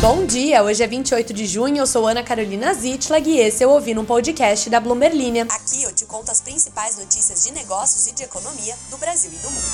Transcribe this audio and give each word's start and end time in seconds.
Bom 0.00 0.24
dia, 0.24 0.62
hoje 0.62 0.80
é 0.80 0.86
28 0.86 1.32
de 1.34 1.44
junho, 1.44 1.78
eu 1.78 1.86
sou 1.86 2.06
Ana 2.06 2.22
Carolina 2.22 2.72
Zitlag 2.72 3.28
e 3.28 3.40
esse 3.40 3.64
eu 3.64 3.70
ouvi 3.70 3.94
no 3.94 4.04
podcast 4.04 4.70
da 4.70 4.78
Bloomberg 4.78 5.16
Linha. 5.16 5.42
Aqui 5.50 5.82
eu 5.82 5.92
te 5.92 6.04
conto 6.04 6.30
as 6.30 6.40
principais 6.40 6.96
notícias 6.96 7.44
de 7.44 7.52
negócios 7.52 8.06
e 8.06 8.14
de 8.14 8.22
economia 8.22 8.76
do 8.90 8.96
Brasil 8.96 9.28
e 9.32 9.36
do 9.38 9.50
mundo. 9.50 9.66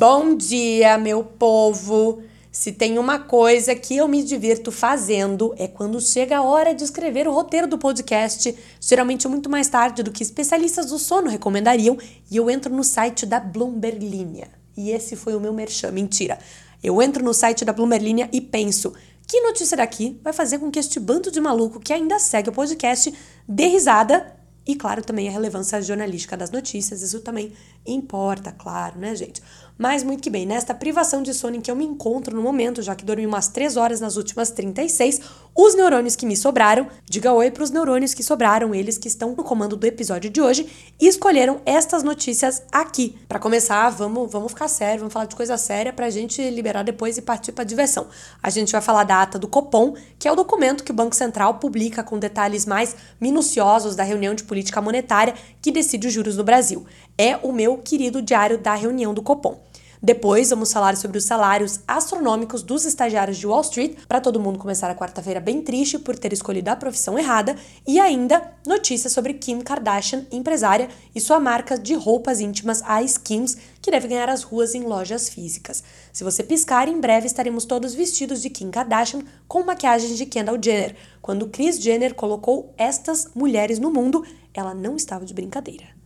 Bom 0.00 0.34
dia, 0.36 0.98
meu 0.98 1.22
povo! 1.22 2.24
Se 2.50 2.72
tem 2.72 2.98
uma 2.98 3.20
coisa 3.20 3.72
que 3.76 3.96
eu 3.96 4.08
me 4.08 4.24
divirto 4.24 4.72
fazendo 4.72 5.54
é 5.56 5.68
quando 5.68 6.00
chega 6.00 6.38
a 6.38 6.42
hora 6.42 6.74
de 6.74 6.82
escrever 6.82 7.28
o 7.28 7.32
roteiro 7.32 7.68
do 7.68 7.78
podcast, 7.78 8.52
geralmente 8.80 9.28
muito 9.28 9.48
mais 9.48 9.68
tarde 9.68 10.02
do 10.02 10.10
que 10.10 10.24
especialistas 10.24 10.86
do 10.86 10.98
sono 10.98 11.30
recomendariam, 11.30 11.96
e 12.28 12.36
eu 12.36 12.50
entro 12.50 12.74
no 12.74 12.82
site 12.82 13.24
da 13.24 13.38
Bloomberg 13.38 14.04
Linha. 14.04 14.48
E 14.76 14.90
esse 14.90 15.14
foi 15.14 15.36
o 15.36 15.40
meu 15.40 15.52
merchan, 15.52 15.92
mentira. 15.92 16.38
Eu 16.82 17.00
entro 17.00 17.24
no 17.24 17.32
site 17.32 17.64
da 17.64 17.72
Bloomberg 17.72 18.28
e 18.32 18.40
penso: 18.40 18.92
que 19.26 19.40
notícia 19.40 19.76
daqui 19.76 20.20
vai 20.22 20.32
fazer 20.32 20.58
com 20.58 20.70
que 20.70 20.78
este 20.78 20.98
bando 20.98 21.30
de 21.30 21.40
maluco 21.40 21.80
que 21.80 21.92
ainda 21.92 22.18
segue 22.18 22.50
o 22.50 22.52
podcast 22.52 23.12
dê 23.48 23.66
risada? 23.66 24.36
E, 24.64 24.76
claro, 24.76 25.02
também 25.02 25.28
a 25.28 25.32
relevância 25.32 25.82
jornalística 25.82 26.36
das 26.36 26.50
notícias, 26.50 27.02
isso 27.02 27.20
também 27.20 27.52
importa, 27.84 28.52
claro, 28.52 28.96
né, 28.96 29.14
gente? 29.16 29.42
Mas 29.76 30.04
muito 30.04 30.22
que 30.22 30.30
bem, 30.30 30.46
nesta 30.46 30.72
privação 30.72 31.20
de 31.20 31.34
sono 31.34 31.56
em 31.56 31.60
que 31.60 31.68
eu 31.70 31.74
me 31.74 31.84
encontro 31.84 32.36
no 32.36 32.42
momento, 32.42 32.80
já 32.80 32.94
que 32.94 33.04
dormi 33.04 33.26
umas 33.26 33.48
3 33.48 33.76
horas 33.76 34.00
nas 34.00 34.16
últimas 34.16 34.50
36, 34.50 35.20
os 35.54 35.74
neurônios 35.74 36.16
que 36.16 36.24
me 36.24 36.34
sobraram, 36.34 36.88
diga 37.04 37.32
oi 37.32 37.50
para 37.50 37.62
os 37.62 37.70
neurônios 37.70 38.14
que 38.14 38.22
sobraram, 38.22 38.74
eles 38.74 38.96
que 38.96 39.06
estão 39.06 39.34
no 39.36 39.44
comando 39.44 39.76
do 39.76 39.86
episódio 39.86 40.30
de 40.30 40.40
hoje, 40.40 40.66
e 40.98 41.06
escolheram 41.06 41.60
estas 41.66 42.02
notícias 42.02 42.62
aqui. 42.72 43.18
Para 43.28 43.38
começar, 43.38 43.90
vamos, 43.90 44.32
vamos 44.32 44.52
ficar 44.52 44.68
sério, 44.68 45.00
vamos 45.00 45.12
falar 45.12 45.26
de 45.26 45.36
coisa 45.36 45.58
séria 45.58 45.92
para 45.92 46.06
a 46.06 46.10
gente 46.10 46.42
liberar 46.48 46.82
depois 46.82 47.18
e 47.18 47.22
partir 47.22 47.52
para 47.52 47.64
diversão. 47.64 48.06
A 48.42 48.48
gente 48.48 48.72
vai 48.72 48.80
falar 48.80 49.04
da 49.04 49.20
ata 49.20 49.38
do 49.38 49.46
Copom, 49.46 49.94
que 50.18 50.26
é 50.26 50.32
o 50.32 50.36
documento 50.36 50.82
que 50.82 50.90
o 50.90 50.94
Banco 50.94 51.14
Central 51.14 51.54
publica 51.54 52.02
com 52.02 52.18
detalhes 52.18 52.64
mais 52.64 52.96
minuciosos 53.20 53.94
da 53.94 54.02
reunião 54.02 54.34
de 54.34 54.44
política 54.44 54.80
monetária 54.80 55.34
que 55.60 55.70
decide 55.70 56.06
os 56.06 56.12
juros 56.14 56.36
no 56.36 56.44
Brasil. 56.44 56.86
É 57.18 57.36
o 57.36 57.52
meu 57.52 57.76
querido 57.76 58.22
diário 58.22 58.56
da 58.56 58.74
reunião 58.74 59.12
do 59.12 59.22
Copom. 59.22 59.60
Depois, 60.04 60.50
vamos 60.50 60.72
falar 60.72 60.96
sobre 60.96 61.16
os 61.16 61.22
salários 61.22 61.78
astronômicos 61.86 62.60
dos 62.64 62.84
estagiários 62.84 63.38
de 63.38 63.46
Wall 63.46 63.60
Street, 63.60 63.98
para 64.08 64.20
todo 64.20 64.40
mundo 64.40 64.58
começar 64.58 64.90
a 64.90 64.96
quarta-feira 64.96 65.38
bem 65.38 65.62
triste 65.62 65.96
por 65.96 66.18
ter 66.18 66.32
escolhido 66.32 66.70
a 66.70 66.74
profissão 66.74 67.16
errada, 67.16 67.54
e 67.86 68.00
ainda 68.00 68.52
notícias 68.66 69.12
sobre 69.12 69.34
Kim 69.34 69.60
Kardashian, 69.60 70.26
empresária, 70.32 70.88
e 71.14 71.20
sua 71.20 71.38
marca 71.38 71.78
de 71.78 71.94
roupas 71.94 72.40
íntimas, 72.40 72.82
a 72.84 73.00
Skims, 73.04 73.56
que 73.80 73.92
deve 73.92 74.08
ganhar 74.08 74.28
as 74.28 74.42
ruas 74.42 74.74
em 74.74 74.82
lojas 74.82 75.28
físicas. 75.28 75.84
Se 76.12 76.24
você 76.24 76.42
piscar, 76.42 76.88
em 76.88 76.98
breve 77.00 77.28
estaremos 77.28 77.64
todos 77.64 77.94
vestidos 77.94 78.42
de 78.42 78.50
Kim 78.50 78.72
Kardashian 78.72 79.22
com 79.46 79.62
maquiagens 79.62 80.18
de 80.18 80.26
Kendall 80.26 80.58
Jenner. 80.60 80.96
Quando 81.20 81.46
Kris 81.46 81.80
Jenner 81.80 82.12
colocou 82.12 82.74
estas 82.76 83.28
mulheres 83.36 83.78
no 83.78 83.92
mundo, 83.92 84.26
ela 84.52 84.74
não 84.74 84.96
estava 84.96 85.24
de 85.24 85.32
brincadeira. 85.32 86.01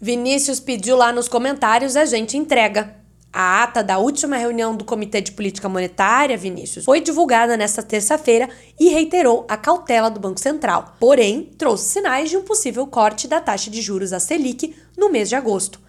Vinícius 0.00 0.60
pediu 0.60 0.96
lá 0.96 1.12
nos 1.12 1.28
comentários, 1.28 1.96
a 1.96 2.04
gente 2.04 2.36
entrega. 2.36 2.94
A 3.32 3.64
ata 3.64 3.82
da 3.82 3.98
última 3.98 4.36
reunião 4.36 4.74
do 4.74 4.84
Comitê 4.84 5.20
de 5.20 5.32
Política 5.32 5.68
Monetária, 5.68 6.36
Vinícius, 6.36 6.84
foi 6.84 7.00
divulgada 7.00 7.56
nesta 7.56 7.82
terça-feira 7.82 8.48
e 8.78 8.90
reiterou 8.90 9.44
a 9.48 9.56
cautela 9.56 10.08
do 10.08 10.20
Banco 10.20 10.38
Central. 10.38 10.94
Porém, 11.00 11.50
trouxe 11.58 11.90
sinais 11.90 12.30
de 12.30 12.36
um 12.36 12.42
possível 12.42 12.86
corte 12.86 13.26
da 13.26 13.40
taxa 13.40 13.70
de 13.70 13.82
juros 13.82 14.12
a 14.12 14.20
Selic 14.20 14.74
no 14.96 15.10
mês 15.10 15.28
de 15.28 15.34
agosto. 15.34 15.80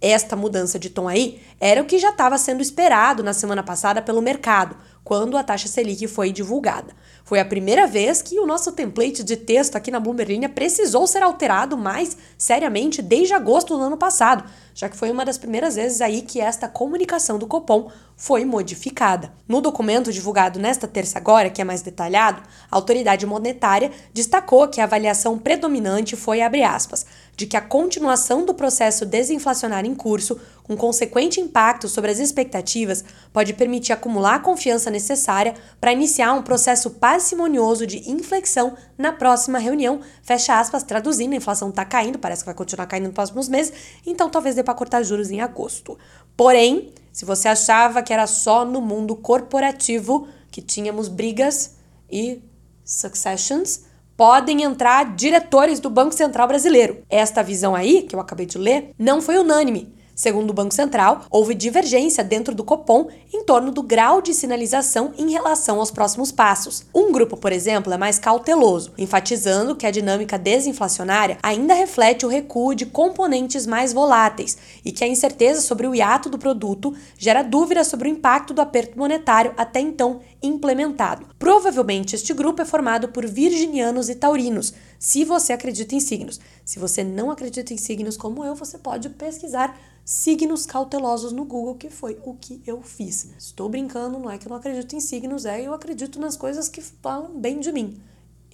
Esta 0.00 0.36
mudança 0.36 0.78
de 0.78 0.88
tom 0.88 1.08
aí 1.08 1.40
era 1.58 1.82
o 1.82 1.86
que 1.86 1.98
já 1.98 2.10
estava 2.10 2.38
sendo 2.38 2.62
esperado 2.62 3.22
na 3.22 3.32
semana 3.32 3.62
passada 3.62 4.00
pelo 4.00 4.22
mercado, 4.22 4.76
quando 5.02 5.36
a 5.36 5.42
taxa 5.42 5.68
Selic 5.68 6.06
foi 6.06 6.30
divulgada. 6.30 6.94
Foi 7.26 7.40
a 7.40 7.44
primeira 7.44 7.88
vez 7.88 8.22
que 8.22 8.38
o 8.38 8.46
nosso 8.46 8.70
template 8.70 9.24
de 9.24 9.36
texto 9.36 9.74
aqui 9.74 9.90
na 9.90 9.98
Bloomberg 9.98 10.32
Linha 10.32 10.48
precisou 10.48 11.08
ser 11.08 11.24
alterado 11.24 11.76
mais 11.76 12.16
seriamente 12.38 13.02
desde 13.02 13.34
agosto 13.34 13.76
do 13.76 13.82
ano 13.82 13.96
passado, 13.96 14.48
já 14.72 14.88
que 14.88 14.96
foi 14.96 15.10
uma 15.10 15.24
das 15.24 15.36
primeiras 15.36 15.74
vezes 15.74 16.00
aí 16.00 16.22
que 16.22 16.40
esta 16.40 16.68
comunicação 16.68 17.36
do 17.36 17.48
Copom 17.48 17.90
foi 18.16 18.44
modificada. 18.44 19.32
No 19.48 19.60
documento 19.60 20.12
divulgado 20.12 20.60
nesta 20.60 20.86
terça 20.86 21.18
agora, 21.18 21.50
que 21.50 21.60
é 21.60 21.64
mais 21.64 21.82
detalhado, 21.82 22.42
a 22.70 22.76
autoridade 22.76 23.26
monetária 23.26 23.90
destacou 24.14 24.68
que 24.68 24.80
a 24.80 24.84
avaliação 24.84 25.36
predominante 25.36 26.14
foi 26.14 26.40
abre 26.40 26.62
aspas, 26.62 27.04
de 27.36 27.46
que 27.46 27.56
a 27.56 27.60
continuação 27.60 28.46
do 28.46 28.54
processo 28.54 29.04
desinflacionário 29.04 29.90
em 29.90 29.94
curso, 29.94 30.40
com 30.62 30.74
consequente 30.74 31.38
impacto 31.38 31.86
sobre 31.86 32.10
as 32.10 32.18
expectativas, 32.18 33.04
pode 33.32 33.52
permitir 33.52 33.92
acumular 33.92 34.36
a 34.36 34.40
confiança 34.40 34.90
necessária 34.90 35.54
para 35.78 35.92
iniciar 35.92 36.32
um 36.32 36.42
processo 36.42 36.90
parcimonioso 36.92 37.86
de 37.86 38.10
inflexão 38.10 38.74
na 38.96 39.12
próxima 39.12 39.58
reunião. 39.58 40.00
Fecha 40.22 40.58
aspas, 40.58 40.82
traduzindo, 40.82 41.34
a 41.34 41.36
inflação 41.36 41.68
está 41.68 41.84
caindo, 41.84 42.18
parece 42.18 42.42
que 42.42 42.46
vai 42.46 42.54
continuar 42.54 42.86
caindo 42.86 43.04
nos 43.04 43.14
próximos 43.14 43.48
meses, 43.48 43.72
então 44.06 44.30
talvez 44.30 44.54
dê 44.54 44.62
para 44.62 44.74
cortar 44.74 45.02
juros 45.02 45.30
em 45.30 45.42
agosto. 45.42 45.98
Porém, 46.34 46.92
se 47.12 47.24
você 47.24 47.48
achava 47.48 48.02
que 48.02 48.12
era 48.12 48.26
só 48.26 48.64
no 48.64 48.80
mundo 48.80 49.14
corporativo 49.14 50.26
que 50.50 50.62
tínhamos 50.62 51.08
brigas 51.08 51.76
e 52.10 52.42
successions, 52.82 53.85
podem 54.16 54.62
entrar 54.62 55.14
diretores 55.14 55.78
do 55.78 55.90
Banco 55.90 56.14
Central 56.14 56.48
Brasileiro. 56.48 57.02
Esta 57.10 57.42
visão 57.42 57.74
aí, 57.74 58.02
que 58.02 58.16
eu 58.16 58.20
acabei 58.20 58.46
de 58.46 58.58
ler, 58.58 58.90
não 58.98 59.20
foi 59.20 59.36
unânime. 59.36 59.94
Segundo 60.16 60.48
o 60.48 60.54
Banco 60.54 60.72
Central, 60.72 61.26
houve 61.30 61.52
divergência 61.54 62.24
dentro 62.24 62.54
do 62.54 62.64
Copom 62.64 63.08
em 63.34 63.44
torno 63.44 63.70
do 63.70 63.82
grau 63.82 64.22
de 64.22 64.32
sinalização 64.32 65.12
em 65.18 65.30
relação 65.30 65.78
aos 65.78 65.90
próximos 65.90 66.32
passos. 66.32 66.86
Um 66.94 67.12
grupo, 67.12 67.36
por 67.36 67.52
exemplo, 67.52 67.92
é 67.92 67.98
mais 67.98 68.18
cauteloso, 68.18 68.94
enfatizando 68.96 69.76
que 69.76 69.86
a 69.86 69.90
dinâmica 69.90 70.38
desinflacionária 70.38 71.36
ainda 71.42 71.74
reflete 71.74 72.24
o 72.24 72.30
recuo 72.30 72.74
de 72.74 72.86
componentes 72.86 73.66
mais 73.66 73.92
voláteis 73.92 74.56
e 74.82 74.90
que 74.90 75.04
a 75.04 75.06
incerteza 75.06 75.60
sobre 75.60 75.86
o 75.86 75.94
hiato 75.94 76.30
do 76.30 76.38
produto 76.38 76.94
gera 77.18 77.42
dúvidas 77.42 77.88
sobre 77.88 78.08
o 78.08 78.12
impacto 78.12 78.54
do 78.54 78.62
aperto 78.62 78.98
monetário 78.98 79.52
até 79.54 79.80
então 79.80 80.20
implementado. 80.42 81.26
Provavelmente 81.38 82.14
este 82.14 82.32
grupo 82.32 82.62
é 82.62 82.64
formado 82.64 83.08
por 83.08 83.26
virginianos 83.26 84.08
e 84.08 84.14
taurinos, 84.14 84.74
se 84.98 85.24
você 85.24 85.52
acredita 85.52 85.94
em 85.94 86.00
signos. 86.00 86.40
Se 86.64 86.78
você 86.78 87.04
não 87.04 87.30
acredita 87.30 87.72
em 87.72 87.76
signos 87.76 88.16
como 88.16 88.44
eu, 88.44 88.54
você 88.54 88.78
pode 88.78 89.08
pesquisar 89.10 89.78
signos 90.04 90.64
cautelosos 90.64 91.32
no 91.32 91.44
Google, 91.44 91.74
que 91.74 91.90
foi 91.90 92.18
o 92.24 92.34
que 92.34 92.62
eu 92.66 92.80
fiz. 92.80 93.28
Estou 93.36 93.68
brincando, 93.68 94.18
não 94.18 94.30
é 94.30 94.38
que 94.38 94.46
eu 94.46 94.50
não 94.50 94.56
acredito 94.56 94.94
em 94.94 95.00
signos, 95.00 95.44
é 95.44 95.60
eu 95.60 95.74
acredito 95.74 96.20
nas 96.20 96.36
coisas 96.36 96.68
que 96.68 96.80
falam 96.80 97.38
bem 97.38 97.58
de 97.58 97.72
mim. 97.72 98.00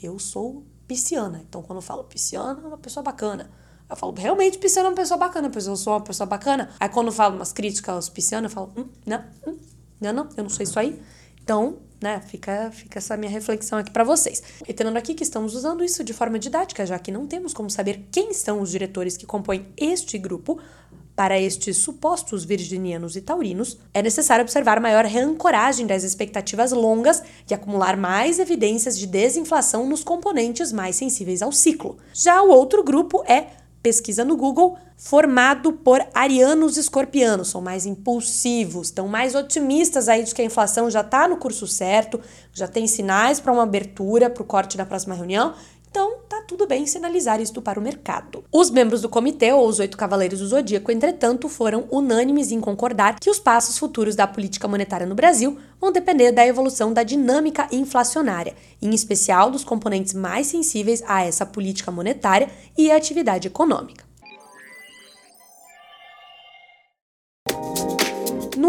Eu 0.03 0.19
sou 0.19 0.64
pisciana, 0.88 1.44
então 1.47 1.62
quando 1.62 1.78
eu 1.78 1.82
falo 1.82 2.04
pisciana, 2.04 2.60
é 2.62 2.66
uma 2.66 2.78
pessoa 2.78 3.03
bacana. 3.04 3.50
Eu 3.88 3.97
falo, 3.97 4.14
realmente, 4.14 4.56
pisciana 4.56 4.88
é 4.88 4.91
uma 4.91 4.97
pessoa 4.97 5.19
bacana, 5.19 5.50
pois 5.50 5.66
eu 5.66 5.76
sou 5.76 5.93
uma 5.93 6.00
pessoa 6.00 6.26
bacana. 6.26 6.70
Aí 6.81 6.88
quando 6.88 7.09
eu 7.09 7.12
falo 7.12 7.37
umas 7.37 7.53
críticas 7.53 7.94
aos 7.94 8.09
piscianos, 8.09 8.50
eu 8.50 8.54
falo, 8.54 8.72
hum, 8.75 8.88
não, 9.04 9.22
hum, 9.47 9.59
não, 10.00 10.12
não, 10.14 10.28
eu 10.34 10.43
não 10.44 10.50
sou 10.50 10.62
isso 10.62 10.78
aí. 10.78 11.00
Então, 11.42 11.78
né, 12.00 12.20
fica, 12.26 12.70
fica 12.72 12.98
essa 12.98 13.16
minha 13.16 13.30
reflexão 13.30 13.78
aqui 13.78 13.91
para 13.91 14.04
vocês. 14.04 14.42
Reiterando 14.64 14.98
aqui 14.98 15.14
que 15.14 15.22
estamos 15.22 15.54
usando 15.54 15.84
isso 15.84 16.03
de 16.03 16.12
forma 16.12 16.38
didática, 16.38 16.84
já 16.84 16.98
que 16.98 17.12
não 17.12 17.26
temos 17.26 17.54
como 17.54 17.70
saber 17.70 18.08
quem 18.10 18.32
são 18.32 18.60
os 18.60 18.70
diretores 18.70 19.16
que 19.16 19.26
compõem 19.26 19.66
este 19.76 20.19
grupo, 20.19 20.58
para 21.14 21.38
estes 21.38 21.76
supostos 21.76 22.44
virginianos 22.44 23.16
e 23.16 23.20
taurinos, 23.20 23.78
é 23.92 24.02
necessário 24.02 24.42
observar 24.42 24.81
maior 24.81 25.04
reancoragem 25.04 25.86
das 25.86 26.02
expectativas 26.04 26.72
longas 26.72 27.22
e 27.48 27.54
acumular 27.54 27.97
mais 27.97 28.38
evidências 28.38 28.98
de 28.98 29.06
desinflação 29.06 29.86
nos 29.86 30.02
componentes 30.02 30.72
mais 30.72 30.97
sensíveis 30.97 31.42
ao 31.42 31.52
ciclo. 31.52 31.98
Já 32.14 32.42
o 32.42 32.48
outro 32.48 32.82
grupo 32.82 33.22
é 33.26 33.62
pesquisa 33.82 34.25
no 34.25 34.37
Google, 34.37 34.76
formado 34.96 35.73
por 35.73 36.00
arianos 36.14 36.76
escorpianos, 36.76 37.49
são 37.49 37.61
mais 37.61 37.84
impulsivos, 37.84 38.87
estão 38.87 39.08
mais 39.08 39.34
otimistas 39.34 40.08
aí 40.08 40.23
de 40.23 40.32
que 40.32 40.40
a 40.40 40.44
inflação 40.44 40.88
já 40.88 41.00
está 41.00 41.26
no 41.26 41.37
curso 41.37 41.67
certo, 41.67 42.20
já 42.52 42.69
tem 42.69 42.87
sinais 42.87 43.40
para 43.40 43.52
uma 43.52 43.64
abertura 43.64 44.31
para 44.31 44.43
o 44.43 44.46
corte 44.46 44.76
da 44.76 44.87
próxima 44.87 45.14
reunião 45.14 45.55
então, 45.93 46.21
tá 46.27 46.41
tudo 46.49 46.67
bem 46.67 46.87
sinalizar 46.87 47.39
isto 47.39 47.61
para 47.61 47.79
o 47.79 47.83
mercado. 47.83 48.43
Os 48.50 48.71
membros 48.71 49.03
do 49.03 49.11
comitê, 49.11 49.53
ou 49.53 49.69
os 49.69 49.79
oito 49.79 49.94
cavaleiros 49.94 50.41
do 50.41 50.47
zodíaco, 50.47 50.91
entretanto, 50.91 51.50
foram 51.50 51.87
unânimes 51.91 52.50
em 52.50 52.62
concordar 52.62 53.21
que 53.21 53.29
os 53.29 53.39
passos 53.39 53.77
futuros 53.77 54.17
da 54.17 54.27
política 54.27 54.67
monetária 54.67 55.06
no 55.06 55.15
Brasil 55.15 55.59
vão 55.79 55.93
depender 55.93 56.33
da 56.33 56.47
evolução 56.47 56.94
da 56.94 57.03
dinâmica 57.03 57.69
inflacionária, 57.71 58.55
em 58.81 58.94
especial 58.94 59.50
dos 59.50 59.65
componentes 59.65 60.15
mais 60.15 60.47
sensíveis 60.47 61.03
a 61.06 61.23
essa 61.23 61.44
política 61.44 61.91
monetária 61.91 62.49
e 62.75 62.91
a 62.91 62.97
atividade 62.97 63.49
econômica. 63.49 64.12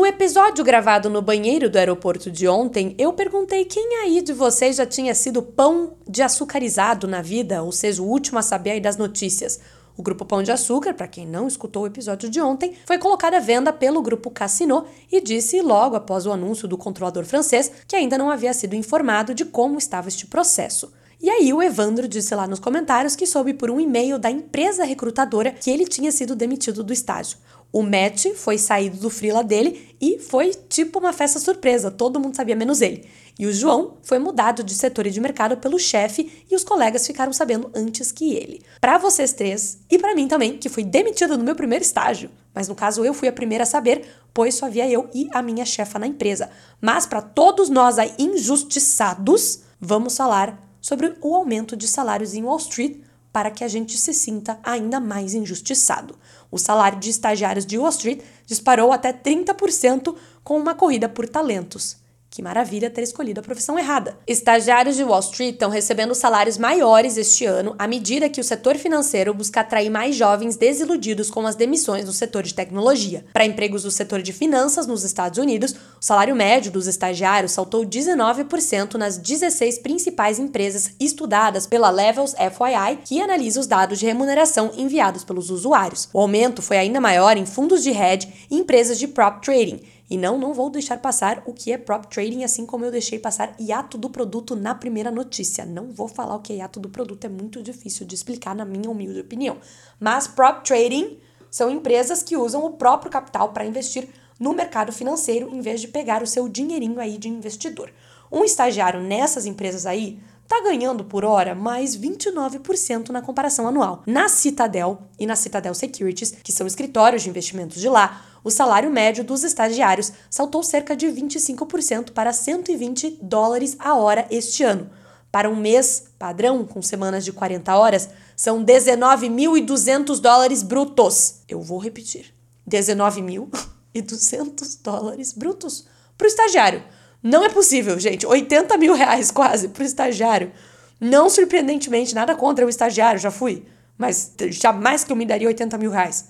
No 0.04 0.08
episódio 0.08 0.66
gravado 0.66 1.10
no 1.10 1.22
banheiro 1.22 1.70
do 1.70 1.78
aeroporto 1.78 2.30
de 2.30 2.46
ontem, 2.46 2.94
eu 2.98 3.14
perguntei 3.14 3.64
quem 3.64 4.02
aí 4.02 4.22
de 4.22 4.34
vocês 4.34 4.76
já 4.76 4.86
tinha 4.86 5.16
sido 5.16 5.42
pão 5.42 5.94
de 6.06 6.22
açucarizado 6.22 7.08
na 7.08 7.22
vida, 7.22 7.64
ou 7.64 7.72
seja, 7.72 8.02
o 8.02 8.06
último 8.06 8.38
a 8.38 8.42
saber 8.42 8.72
aí 8.72 8.82
das 8.82 8.98
notícias. 8.98 9.62
O 9.96 10.04
Grupo 10.04 10.26
Pão 10.26 10.44
de 10.44 10.52
Açúcar, 10.52 10.94
para 10.94 11.08
quem 11.08 11.26
não 11.26 11.48
escutou 11.48 11.84
o 11.84 11.88
episódio 11.88 12.30
de 12.30 12.42
ontem, 12.42 12.74
foi 12.86 12.98
colocado 12.98 13.36
à 13.36 13.40
venda 13.40 13.72
pelo 13.72 14.02
Grupo 14.02 14.30
Cassino 14.30 14.84
e 15.10 15.22
disse 15.22 15.62
logo 15.62 15.96
após 15.96 16.26
o 16.26 16.34
anúncio 16.34 16.68
do 16.68 16.78
controlador 16.78 17.24
francês 17.24 17.72
que 17.88 17.96
ainda 17.96 18.18
não 18.18 18.30
havia 18.30 18.54
sido 18.54 18.76
informado 18.76 19.34
de 19.34 19.46
como 19.46 19.78
estava 19.78 20.10
este 20.10 20.28
processo. 20.28 20.92
E 21.24 21.30
aí 21.30 21.54
o 21.54 21.64
Evandro 21.64 22.06
disse 22.06 22.36
lá 22.36 22.46
nos 22.46 22.60
comentários 22.60 23.16
que 23.16 23.26
soube 23.26 23.54
por 23.54 23.72
um 23.72 23.80
e-mail 23.80 24.20
da 24.20 24.30
empresa 24.30 24.84
recrutadora 24.84 25.52
que 25.52 25.72
ele 25.72 25.86
tinha 25.86 26.12
sido 26.12 26.36
demitido 26.36 26.84
do 26.84 26.92
estágio. 26.92 27.38
O 27.72 27.82
Matt 27.82 28.26
foi 28.36 28.58
saído 28.58 28.98
do 28.98 29.10
frila 29.10 29.42
dele 29.42 29.96
e 30.02 30.20
foi 30.20 30.54
tipo 30.54 31.00
uma 31.00 31.14
festa 31.14 31.40
surpresa, 31.40 31.90
todo 31.90 32.20
mundo 32.20 32.36
sabia 32.36 32.58
menos 32.58 32.82
ele. 32.82 33.08
E 33.40 33.46
o 33.46 33.54
João 33.54 33.96
foi 34.04 34.20
mudado 34.20 34.66
de 34.66 34.76
setor 34.76 35.08
e 35.08 35.12
de 35.12 35.22
mercado 35.22 35.56
pelo 35.56 35.80
chefe 35.80 36.44
e 36.52 36.56
os 36.58 36.66
colegas 36.66 37.08
ficaram 37.08 37.32
sabendo 37.32 37.72
antes 37.74 38.12
que 38.12 38.34
ele. 38.34 38.62
Para 38.82 38.98
vocês 38.98 39.32
três 39.32 39.78
e 39.90 39.98
para 39.98 40.14
mim 40.14 40.28
também, 40.28 40.58
que 40.58 40.68
fui 40.68 40.84
demitida 40.84 41.38
no 41.38 41.44
meu 41.46 41.56
primeiro 41.56 41.86
estágio, 41.86 42.30
mas 42.54 42.68
no 42.68 42.76
caso 42.76 43.06
eu 43.06 43.14
fui 43.14 43.30
a 43.30 43.34
primeira 43.34 43.64
a 43.64 43.66
saber, 43.66 44.06
pois 44.34 44.56
só 44.56 44.66
havia 44.66 44.92
eu 44.92 45.10
e 45.14 45.30
a 45.32 45.42
minha 45.42 45.66
chefa 45.66 45.98
na 45.98 46.06
empresa. 46.06 46.50
Mas 46.82 47.06
para 47.06 47.22
todos 47.22 47.70
nós 47.70 47.98
aí 47.98 48.14
injustiçados, 48.20 49.62
vamos 49.80 50.18
falar 50.18 50.73
sobre 50.84 51.16
o 51.22 51.34
aumento 51.34 51.78
de 51.78 51.88
salários 51.88 52.34
em 52.34 52.44
Wall 52.44 52.58
Street 52.58 52.98
para 53.32 53.50
que 53.50 53.64
a 53.64 53.68
gente 53.70 53.98
se 53.98 54.14
sinta 54.14 54.60
ainda 54.62 55.00
mais 55.00 55.34
injustiçado. 55.34 56.20
O 56.52 56.60
salário 56.60 57.00
de 57.00 57.10
estagiários 57.10 57.66
de 57.66 57.78
Wall 57.78 57.90
Street 57.90 58.22
disparou 58.46 58.92
até 58.92 59.14
30% 59.14 60.14
com 60.44 60.60
uma 60.60 60.76
corrida 60.76 61.08
por 61.08 61.28
talentos. 61.28 62.03
Que 62.34 62.42
maravilha 62.42 62.90
ter 62.90 63.04
escolhido 63.04 63.42
a 63.42 63.44
profissão 63.44 63.78
errada. 63.78 64.18
Estagiários 64.26 64.96
de 64.96 65.04
Wall 65.04 65.20
Street 65.20 65.54
estão 65.54 65.70
recebendo 65.70 66.16
salários 66.16 66.58
maiores 66.58 67.16
este 67.16 67.46
ano 67.46 67.76
à 67.78 67.88
medida 67.88 68.28
que 68.28 68.42
o 68.42 68.44
setor 68.44 68.76
financeiro 68.76 69.36
busca 69.36 69.62
atrair 69.62 69.92
mais 69.92 70.16
jovens 70.16 70.56
desiludidos 70.56 71.30
com 71.30 71.46
as 71.46 71.54
demissões 71.54 72.06
no 72.06 72.12
setor 72.12 72.42
de 72.42 72.56
tecnologia. 72.56 73.24
Para 73.32 73.46
empregos 73.46 73.84
do 73.84 73.92
setor 73.92 74.24
de 74.24 74.34
finanças 74.34 74.88
nos 74.88 75.04
Estados 75.04 75.38
Unidos, 75.38 75.74
o 75.74 75.78
salário 76.00 76.36
médio 76.36 76.72
dos 76.72 76.88
estagiários 76.88 77.52
saltou 77.52 77.86
19% 77.86 78.96
nas 78.96 79.16
16 79.16 79.78
principais 79.78 80.40
empresas 80.40 80.90
estudadas 81.00 81.68
pela 81.68 81.92
Levels 81.92 82.34
FYI, 82.34 82.98
que 83.06 83.22
analisa 83.22 83.60
os 83.60 83.68
dados 83.68 84.00
de 84.00 84.08
remuneração 84.08 84.72
enviados 84.76 85.24
pelos 85.24 85.52
usuários. 85.52 86.10
O 86.12 86.20
aumento 86.20 86.64
foi 86.64 86.78
ainda 86.78 87.00
maior 87.00 87.38
em 87.38 87.46
fundos 87.46 87.84
de 87.84 87.92
hedge 87.92 88.28
e 88.50 88.58
empresas 88.58 88.98
de 88.98 89.08
prop 89.08 89.40
trading 89.46 89.80
e 90.10 90.18
não, 90.18 90.38
não 90.38 90.54
vou 90.54 90.70
deixar 90.70 90.98
passar 90.98 91.44
o 91.46 91.54
que 91.54 91.72
é 91.72 91.78
prop 91.78 92.08
trading, 92.08 92.44
assim 92.44 92.66
como 92.66 92.86
eu 92.86 92.92
deixei 92.92 93.18
passar 93.18 93.56
hiato 93.60 93.98
do 93.98 94.10
produto 94.10 94.56
na 94.56 94.76
primeira 94.76 95.10
notícia. 95.10 95.66
Não 95.66 95.92
vou 95.92 96.08
falar 96.08 96.36
o 96.36 96.40
que 96.40 96.54
é 96.54 96.58
hiato 96.58 96.80
do 96.80 96.90
produto, 96.90 97.26
é 97.26 97.30
muito 97.30 97.64
difícil 97.64 98.06
de 98.06 98.16
explicar, 98.16 98.56
na 98.56 98.66
minha 98.66 98.90
humilde 98.90 99.20
opinião. 99.20 99.58
Mas 100.00 100.28
prop 100.28 100.64
trading 100.64 101.18
são 101.50 101.70
empresas 101.70 102.22
que 102.22 102.36
usam 102.36 102.66
o 102.66 102.72
próprio 102.72 103.12
capital 103.12 103.50
para 103.50 103.66
investir 103.66 104.08
no 104.40 104.54
mercado 104.54 104.92
financeiro 104.92 105.50
em 105.54 105.62
vez 105.62 105.80
de 105.80 105.88
pegar 105.88 106.22
o 106.22 106.28
seu 106.28 106.50
dinheirinho 106.50 107.00
aí 107.00 107.18
de 107.18 107.30
investidor. 107.30 107.92
Um 108.32 108.44
estagiário 108.44 109.00
nessas 109.00 109.46
empresas 109.46 109.86
aí 109.86 110.20
tá 110.48 110.62
ganhando 110.62 111.04
por 111.04 111.24
hora 111.24 111.56
mais 111.56 111.96
29% 111.96 113.10
na 113.10 113.22
comparação 113.22 113.68
anual. 113.68 114.04
Na 114.06 114.28
Citadel 114.28 115.00
e 115.18 115.26
na 115.26 115.36
Citadel 115.36 115.74
Securities, 115.74 116.36
que 116.44 116.52
são 116.52 116.68
escritórios 116.68 117.24
de 117.24 117.30
investimentos 117.30 117.80
de 117.80 117.88
lá, 117.88 118.26
o 118.44 118.52
salário 118.52 118.92
médio 118.92 119.24
dos 119.24 119.44
estagiários 119.44 120.12
saltou 120.30 120.62
cerca 120.62 120.96
de 120.96 121.08
25% 121.08 122.12
para 122.12 122.32
120 122.34 123.20
dólares 123.22 123.76
a 123.80 123.96
hora 123.96 124.28
este 124.30 124.64
ano. 124.64 124.90
Para 125.32 125.50
um 125.50 125.56
mês 125.56 126.04
padrão, 126.20 126.66
com 126.66 126.82
semanas 126.82 127.24
de 127.24 127.32
40 127.32 127.74
horas, 127.76 128.10
são 128.36 128.62
19.200 128.64 130.20
dólares 130.20 130.62
brutos. 130.62 131.36
Eu 131.48 131.62
vou 131.62 131.80
repetir: 131.80 132.34
19.200 132.70 134.78
dólares 134.84 135.32
brutos 135.34 135.88
para 136.18 136.26
o 136.26 136.28
estagiário. 136.28 136.84
Não 137.24 137.44
é 137.44 137.50
possível, 137.50 138.00
gente. 138.00 138.28
80 138.28 138.78
mil 138.78 138.94
reais 138.94 139.32
quase 139.32 139.70
para 139.70 139.84
o 139.84 139.86
estagiário. 139.86 140.52
Não 141.00 141.30
surpreendentemente, 141.30 142.14
nada 142.14 142.36
contra 142.36 142.66
o 142.66 142.70
estagiário, 142.70 143.20
já 143.20 143.32
fui. 143.32 143.66
Mas 143.98 144.34
jamais 144.52 145.06
que 145.06 145.12
eu 145.12 145.16
me 145.16 145.26
daria 145.26 145.48
80 145.48 145.78
mil 145.78 145.90
reais 145.90 146.28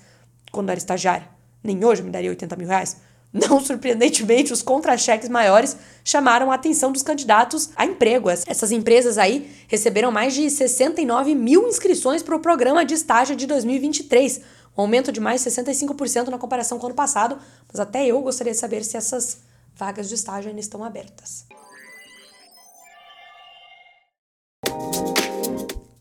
quando 0.51 0.69
era 0.69 0.77
estagiário 0.77 1.32
nem 1.63 1.83
hoje 1.86 2.04
me 2.04 2.10
daria 2.10 2.30
80 2.30 2.56
mil 2.56 2.68
reais. 2.68 2.98
Não 3.33 3.60
surpreendentemente, 3.63 4.54
os 4.54 4.62
contra-cheques 4.62 5.27
maiores 5.27 5.75
chamaram 6.04 6.51
a 6.51 6.56
atenção 6.56 6.92
dos 6.92 7.01
candidatos 7.01 7.71
a 7.75 7.86
emprego. 7.86 8.30
Essas 8.30 8.71
empresas 8.71 9.18
aí 9.18 9.50
receberam 9.68 10.12
mais 10.12 10.33
de 10.36 10.50
69 10.50 11.33
mil 11.33 11.68
inscrições 11.68 12.21
para 12.21 12.36
o 12.36 12.39
programa 12.39 12.86
de 12.86 12.94
estágio 12.94 13.36
de 13.36 13.48
2023, 13.48 14.42
um 14.77 14.81
aumento 14.81 15.12
de 15.12 15.19
mais 15.19 15.44
de 15.44 15.50
65% 15.50 16.27
na 16.27 16.38
comparação 16.38 16.77
com 16.77 16.83
o 16.83 16.88
ano 16.88 16.95
passado, 16.95 17.38
mas 17.68 17.80
até 17.80 18.06
eu 18.06 18.21
gostaria 18.21 18.54
de 18.54 18.59
saber 18.59 18.83
se 18.83 18.98
essas 18.98 19.39
vagas 19.75 20.07
de 20.07 20.16
estágio 20.16 20.50
ainda 20.50 20.62
estão 20.62 20.83
abertas. 20.83 21.45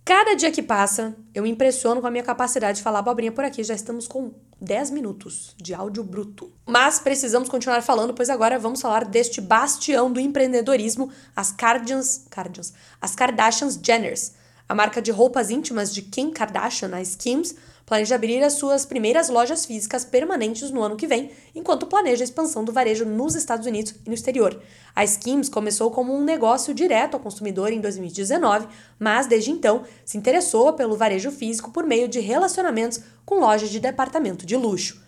Cada 0.05 0.35
dia 0.35 0.51
que 0.51 0.63
passa, 0.63 1.15
eu 1.33 1.47
impressiono 1.47 2.01
com 2.01 2.09
a 2.09 2.11
minha 2.11 2.25
capacidade 2.25 2.79
de 2.79 2.83
falar 2.83 2.99
abobrinha 2.99 3.31
por 3.31 3.45
aqui. 3.45 3.63
Já 3.63 3.75
estamos 3.75 4.09
com 4.09 4.33
10 4.61 4.91
minutos 4.91 5.55
de 5.57 5.73
áudio 5.73 6.03
bruto. 6.03 6.53
Mas 6.67 6.99
precisamos 6.99 7.49
continuar 7.49 7.83
falando, 7.83 8.13
pois 8.13 8.29
agora 8.29 8.59
vamos 8.59 8.81
falar 8.81 9.05
deste 9.05 9.41
bastião 9.41 10.13
do 10.13 10.19
empreendedorismo, 10.19 11.09
as 11.37 11.53
Cardians, 11.53 12.27
Cardians, 12.29 12.73
as 13.01 13.15
Kardashians 13.15 13.79
Jenners. 13.81 14.33
A 14.69 14.75
marca 14.75 15.01
de 15.01 15.13
roupas 15.13 15.51
íntimas 15.51 15.95
de 15.95 16.03
Kim 16.03 16.33
Kardashian, 16.33 16.95
a 16.95 17.01
Skims, 17.03 17.55
planeja 17.93 18.15
abrir 18.15 18.43
as 18.43 18.55
suas 18.55 18.87
primeiras 18.87 19.29
lojas 19.29 19.67
físicas 19.67 20.03
permanentes 20.03 20.71
no 20.71 20.83
ano 20.83 20.97
que 20.97 21.07
vem, 21.07 21.31
enquanto 21.55 21.87
planeja 21.87 22.23
a 22.23 22.25
expansão 22.25 22.65
do 22.65 22.73
varejo 22.73 23.05
nos 23.05 23.35
Estados 23.35 23.67
Unidos 23.67 23.95
e 24.07 24.09
no 24.09 24.15
exterior. 24.15 24.59
A 24.97 25.05
Skims 25.05 25.51
começou 25.51 25.91
como 25.91 26.17
um 26.17 26.25
negócio 26.25 26.73
direto 26.73 27.13
ao 27.13 27.21
consumidor 27.21 27.71
em 27.71 27.83
2019, 27.83 28.67
mas 28.99 29.27
desde 29.27 29.51
então 29.51 29.83
se 30.07 30.17
interessou 30.17 30.73
pelo 30.73 30.97
varejo 30.97 31.31
físico 31.31 31.71
por 31.71 31.85
meio 31.85 32.09
de 32.09 32.19
relacionamentos 32.19 32.99
com 33.27 33.41
lojas 33.41 33.69
de 33.69 33.79
departamento 33.79 34.47
de 34.47 34.57
luxo. 34.57 34.99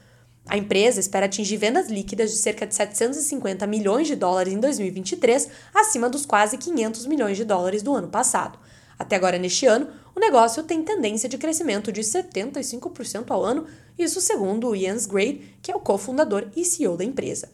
A 0.46 0.58
empresa 0.58 1.00
espera 1.00 1.24
atingir 1.24 1.56
vendas 1.56 1.88
líquidas 1.88 2.32
de 2.32 2.36
cerca 2.36 2.66
de 2.66 2.74
750 2.74 3.66
milhões 3.66 4.06
de 4.06 4.14
dólares 4.14 4.52
em 4.52 4.60
2023, 4.60 5.48
acima 5.74 6.10
dos 6.10 6.26
quase 6.26 6.58
500 6.58 7.06
milhões 7.06 7.38
de 7.38 7.46
dólares 7.46 7.82
do 7.82 7.94
ano 7.94 8.08
passado. 8.08 8.58
Até 8.98 9.16
agora, 9.16 9.38
neste 9.38 9.66
ano, 9.66 9.88
o 10.14 10.20
negócio 10.20 10.62
tem 10.62 10.82
tendência 10.82 11.28
de 11.28 11.36
crescimento 11.36 11.90
de 11.90 12.00
75% 12.00 13.30
ao 13.30 13.42
ano, 13.42 13.66
isso 13.98 14.20
segundo 14.20 14.68
o 14.68 14.76
Jens 14.76 15.06
Gray, 15.06 15.42
que 15.60 15.72
é 15.72 15.76
o 15.76 15.80
cofundador 15.80 16.48
e 16.56 16.64
CEO 16.64 16.96
da 16.96 17.04
empresa. 17.04 17.48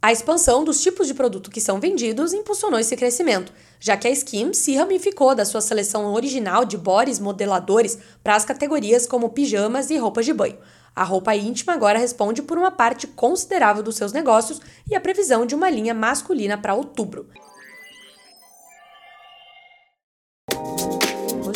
A 0.00 0.12
expansão 0.12 0.62
dos 0.62 0.80
tipos 0.80 1.08
de 1.08 1.14
produto 1.14 1.50
que 1.50 1.60
são 1.60 1.80
vendidos 1.80 2.32
impulsionou 2.32 2.78
esse 2.78 2.96
crescimento, 2.96 3.52
já 3.80 3.96
que 3.96 4.06
a 4.06 4.10
Skim 4.10 4.54
se 4.54 4.76
ramificou 4.76 5.34
da 5.34 5.44
sua 5.44 5.60
seleção 5.60 6.12
original 6.14 6.64
de 6.64 6.78
bores 6.78 7.18
modeladores 7.18 7.98
para 8.22 8.36
as 8.36 8.44
categorias 8.44 9.06
como 9.06 9.30
pijamas 9.30 9.90
e 9.90 9.96
roupas 9.96 10.24
de 10.24 10.32
banho. 10.32 10.56
A 10.94 11.02
roupa 11.02 11.34
íntima 11.34 11.74
agora 11.74 11.98
responde 11.98 12.42
por 12.42 12.56
uma 12.56 12.70
parte 12.70 13.06
considerável 13.08 13.82
dos 13.82 13.96
seus 13.96 14.12
negócios 14.12 14.60
e 14.88 14.94
a 14.94 15.00
previsão 15.00 15.44
de 15.44 15.54
uma 15.54 15.68
linha 15.68 15.94
masculina 15.94 16.56
para 16.56 16.74
outubro. 16.74 17.28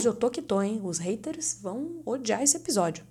Eu 0.08 0.14
tô 0.14 0.30
que 0.30 0.42
tô, 0.42 0.62
hein? 0.62 0.80
Os 0.82 0.98
haters 0.98 1.58
vão 1.60 2.02
odiar 2.04 2.42
esse 2.42 2.56
episódio. 2.56 3.04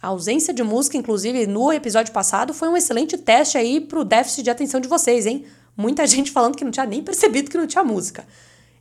A 0.00 0.08
ausência 0.08 0.52
de 0.52 0.62
música, 0.62 0.96
inclusive, 0.96 1.46
no 1.46 1.72
episódio 1.72 2.12
passado, 2.12 2.52
foi 2.52 2.68
um 2.68 2.76
excelente 2.76 3.16
teste 3.16 3.56
aí 3.56 3.80
pro 3.80 4.04
déficit 4.04 4.42
de 4.42 4.50
atenção 4.50 4.78
de 4.78 4.86
vocês, 4.86 5.24
hein? 5.24 5.46
Muita 5.76 6.06
gente 6.08 6.30
falando 6.30 6.56
que 6.56 6.64
não 6.64 6.70
tinha 6.70 6.84
nem 6.84 7.02
percebido 7.02 7.50
que 7.50 7.56
não 7.56 7.66
tinha 7.66 7.82
música. 7.82 8.24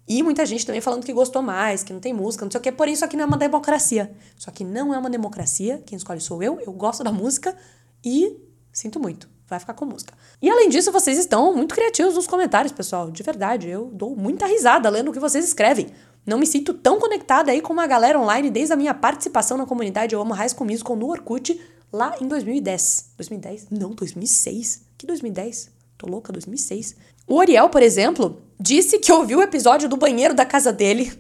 E 0.08 0.22
muita 0.22 0.46
gente 0.46 0.66
também 0.66 0.82
falando 0.82 1.06
que 1.06 1.14
gostou 1.14 1.42
mais, 1.42 1.82
que 1.82 1.94
não 1.94 2.00
tem 2.00 2.14
música, 2.14 2.44
não 2.44 2.52
sei 2.52 2.60
o 2.60 2.62
quê. 2.62 2.72
Porém, 2.72 2.94
isso 2.94 3.06
aqui 3.06 3.16
não 3.16 3.24
é 3.24 3.28
uma 3.28 3.38
democracia. 3.38 4.14
Isso 4.38 4.50
aqui 4.50 4.66
não 4.66 4.94
é 4.94 4.98
uma 4.98 5.10
democracia. 5.10 5.82
Quem 5.86 5.96
escolhe 5.96 6.20
sou 6.20 6.44
eu. 6.44 6.60
Eu 6.60 6.74
gosto 6.74 7.04
da 7.04 7.12
música 7.12 7.56
e 8.04 8.38
sinto 8.72 9.00
muito. 9.00 9.30
Vai 9.48 9.60
ficar 9.60 9.74
com 9.74 9.86
música. 9.86 10.14
E 10.42 10.50
além 10.50 10.68
disso, 10.68 10.92
vocês 10.92 11.18
estão 11.18 11.56
muito 11.56 11.74
criativos 11.74 12.16
nos 12.16 12.28
comentários, 12.28 12.74
pessoal. 12.74 13.10
De 13.10 13.24
verdade, 13.24 13.70
eu 13.70 13.90
dou 13.94 14.14
muita 14.16 14.46
risada 14.46 14.90
lendo 14.90 15.10
o 15.10 15.14
que 15.14 15.20
vocês 15.20 15.46
escrevem. 15.46 15.88
Não 16.26 16.38
me 16.38 16.48
sinto 16.48 16.74
tão 16.74 17.00
conectada 17.00 17.52
aí 17.52 17.62
com 17.62 17.74
uma 17.74 17.86
galera 17.86 18.20
online 18.20 18.50
desde 18.50 18.74
a 18.74 18.78
minha 18.78 18.94
participação 18.94 19.58
na 19.58 19.66
comunidade 19.66 20.16
Eu 20.16 20.22
Amo 20.22 20.34
High 20.34 20.50
School 20.50 20.70
Musical 20.70 20.96
no 20.96 21.10
Orkut 21.10 21.60
lá 21.92 22.16
em 22.22 22.28
2010. 22.28 23.12
2010? 23.18 23.68
Não, 23.70 23.92
2006. 23.92 24.82
Que 24.98 25.06
2010? 25.06 25.70
Tô 25.98 26.08
louca, 26.08 26.32
2006. 26.32 26.96
O 27.28 27.36
Oriel, 27.36 27.70
por 27.70 27.84
exemplo, 27.84 28.42
disse 28.60 29.00
que 29.00 29.12
ouviu 29.12 29.40
o 29.40 29.44
episódio 29.44 29.90
do 29.90 29.98
banheiro 29.98 30.34
da 30.34 30.46
casa 30.46 30.72
dele, 30.72 31.12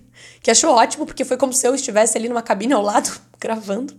que 0.41 0.50
achou 0.50 0.72
ótimo 0.72 1.05
porque 1.05 1.25
foi 1.25 1.38
como 1.38 1.51
se 1.51 1.67
eu 1.67 1.75
estivesse 1.75 2.17
ali 2.17 2.29
numa 2.29 2.41
cabine 2.41 2.74
ao 2.74 2.81
lado, 2.81 3.12
gravando. 3.39 3.93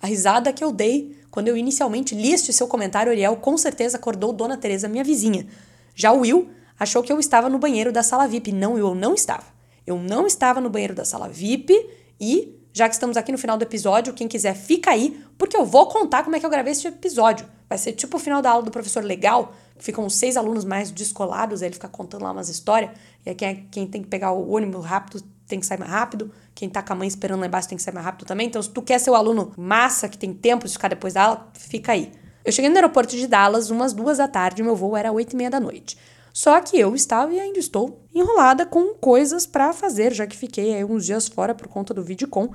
A 0.00 0.06
risada 0.06 0.52
que 0.52 0.62
eu 0.62 0.72
dei 0.72 1.18
quando 1.30 1.48
eu 1.48 1.56
inicialmente 1.56 2.14
li 2.14 2.32
este 2.32 2.52
seu 2.52 2.66
comentário, 2.66 3.12
Oriel, 3.12 3.36
com 3.36 3.56
certeza 3.56 3.96
acordou 3.96 4.32
Dona 4.32 4.56
Teresa, 4.56 4.88
minha 4.88 5.04
vizinha. 5.04 5.46
Já 5.94 6.12
o 6.12 6.20
Will 6.20 6.48
achou 6.78 7.02
que 7.02 7.12
eu 7.12 7.20
estava 7.20 7.48
no 7.48 7.58
banheiro 7.58 7.92
da 7.92 8.02
sala 8.02 8.26
VIP. 8.26 8.52
Não, 8.52 8.76
eu 8.76 8.94
não 8.94 9.14
estava. 9.14 9.59
Eu 9.90 9.98
não 9.98 10.26
estava 10.26 10.60
no 10.60 10.70
banheiro 10.70 10.94
da 10.94 11.04
sala 11.04 11.28
VIP 11.28 11.74
e 12.20 12.56
já 12.72 12.88
que 12.88 12.94
estamos 12.94 13.16
aqui 13.16 13.32
no 13.32 13.38
final 13.38 13.58
do 13.58 13.62
episódio, 13.62 14.14
quem 14.14 14.28
quiser 14.28 14.54
fica 14.54 14.92
aí, 14.92 15.20
porque 15.36 15.56
eu 15.56 15.64
vou 15.64 15.88
contar 15.88 16.22
como 16.22 16.36
é 16.36 16.40
que 16.40 16.46
eu 16.46 16.50
gravei 16.50 16.72
esse 16.72 16.86
episódio. 16.86 17.44
Vai 17.68 17.76
ser 17.76 17.92
tipo 17.92 18.16
o 18.16 18.20
final 18.20 18.40
da 18.40 18.50
aula 18.50 18.62
do 18.62 18.70
professor 18.70 19.02
legal, 19.02 19.52
que 19.76 19.84
ficam 19.84 20.06
os 20.06 20.14
seis 20.14 20.36
alunos 20.36 20.64
mais 20.64 20.90
descolados, 20.92 21.62
aí 21.62 21.68
ele 21.68 21.74
fica 21.74 21.88
contando 21.88 22.22
lá 22.22 22.30
umas 22.30 22.48
histórias, 22.48 22.92
e 23.26 23.30
aí 23.30 23.34
quem, 23.34 23.48
é, 23.48 23.54
quem 23.70 23.86
tem 23.86 24.02
que 24.02 24.08
pegar 24.08 24.30
o 24.30 24.52
ônibus 24.52 24.84
rápido 24.84 25.22
tem 25.48 25.58
que 25.58 25.66
sair 25.66 25.80
mais 25.80 25.90
rápido, 25.90 26.30
quem 26.54 26.68
tá 26.68 26.80
com 26.80 26.92
a 26.92 26.96
mãe 26.96 27.08
esperando 27.08 27.40
lá 27.40 27.46
embaixo 27.46 27.68
tem 27.68 27.76
que 27.76 27.82
sair 27.82 27.94
mais 27.94 28.06
rápido 28.06 28.24
também. 28.24 28.46
Então, 28.46 28.62
se 28.62 28.70
tu 28.70 28.82
quer 28.82 29.00
ser 29.00 29.10
o 29.10 29.16
aluno 29.16 29.52
massa, 29.56 30.08
que 30.08 30.16
tem 30.16 30.32
tempo 30.32 30.66
de 30.66 30.72
ficar 30.72 30.86
depois 30.86 31.14
da 31.14 31.24
aula, 31.24 31.48
fica 31.54 31.90
aí. 31.90 32.12
Eu 32.44 32.52
cheguei 32.52 32.70
no 32.70 32.76
aeroporto 32.76 33.16
de 33.16 33.26
Dallas 33.26 33.68
umas 33.70 33.92
duas 33.92 34.18
da 34.18 34.28
tarde, 34.28 34.62
meu 34.62 34.76
voo 34.76 34.96
era 34.96 35.10
oito 35.10 35.32
e 35.32 35.36
meia 35.36 35.50
da 35.50 35.58
noite. 35.58 35.98
Só 36.32 36.60
que 36.60 36.78
eu 36.78 36.94
estava 36.94 37.32
e 37.32 37.40
ainda 37.40 37.58
estou 37.58 38.04
enrolada 38.14 38.64
com 38.64 38.94
coisas 38.94 39.46
para 39.46 39.72
fazer, 39.72 40.12
já 40.12 40.26
que 40.26 40.36
fiquei 40.36 40.74
aí 40.74 40.84
uns 40.84 41.06
dias 41.06 41.28
fora 41.28 41.54
por 41.54 41.68
conta 41.68 41.92
do 41.92 42.02
VidCon 42.02 42.50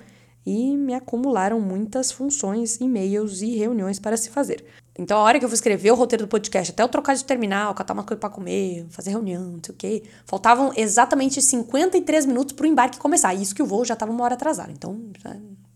e 0.45 0.77
me 0.77 0.93
acumularam 0.93 1.59
muitas 1.59 2.11
funções, 2.11 2.79
e-mails 2.79 3.41
e 3.41 3.55
reuniões 3.55 3.99
para 3.99 4.15
se 4.15 4.29
fazer. 4.29 4.63
Então, 4.97 5.17
a 5.17 5.21
hora 5.23 5.39
que 5.39 5.43
eu 5.43 5.49
fui 5.49 5.55
escrever 5.55 5.91
o 5.91 5.95
roteiro 5.95 6.25
do 6.25 6.29
podcast, 6.29 6.71
até 6.71 6.81
eu 6.81 6.87
trocar 6.87 7.15
de 7.15 7.25
terminal, 7.25 7.73
catar 7.73 7.93
uma 7.93 8.03
coisa 8.03 8.19
para 8.19 8.29
comer, 8.29 8.85
fazer 8.89 9.09
reunião, 9.09 9.43
não 9.43 9.59
sei 9.63 9.73
o 9.73 9.77
quê, 9.77 10.03
faltavam 10.25 10.71
exatamente 10.75 11.41
53 11.41 12.25
minutos 12.25 12.55
para 12.55 12.63
o 12.63 12.67
embarque 12.67 12.97
começar. 12.97 13.33
Isso 13.33 13.53
que 13.53 13.61
o 13.61 13.65
voo 13.65 13.83
já 13.83 13.95
estava 13.95 14.11
uma 14.11 14.23
hora 14.23 14.35
atrasado. 14.35 14.71
Então, 14.71 14.97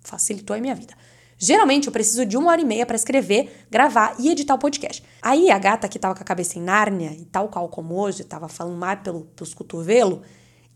facilitou 0.01 0.55
a 0.55 0.59
minha 0.59 0.75
vida. 0.75 0.93
Geralmente 1.41 1.87
eu 1.87 1.93
preciso 1.93 2.25
de 2.25 2.35
uma 2.35 2.51
hora 2.51 2.61
e 2.61 2.65
meia 2.65 2.85
para 2.85 2.97
escrever, 2.97 3.65
gravar 3.71 4.13
e 4.19 4.29
editar 4.29 4.55
o 4.55 4.59
podcast. 4.59 5.01
Aí 5.21 5.49
a 5.49 5.57
gata 5.57 5.87
que 5.87 5.97
tava 5.97 6.13
com 6.13 6.21
a 6.21 6.25
cabeça 6.25 6.59
em 6.59 6.61
Nárnia 6.61 7.13
e 7.13 7.23
tal 7.23 7.47
qual 7.47 7.69
como 7.69 7.95
hoje, 7.95 8.25
tava 8.25 8.49
falando 8.49 8.77
mais 8.77 8.99
pelo, 8.99 9.21
pelos 9.21 9.53
cotovelos, 9.53 10.19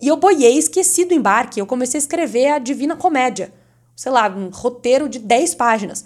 e 0.01 0.07
eu 0.07 0.17
boiei, 0.17 0.57
esqueci 0.57 1.05
do 1.05 1.13
embarque. 1.13 1.59
Eu 1.59 1.65
comecei 1.65 1.97
a 1.97 2.01
escrever 2.01 2.47
a 2.47 2.59
Divina 2.59 2.95
Comédia. 2.95 3.53
Sei 3.95 4.11
lá, 4.11 4.27
um 4.27 4.49
roteiro 4.49 5.07
de 5.07 5.19
10 5.19 5.55
páginas. 5.55 6.05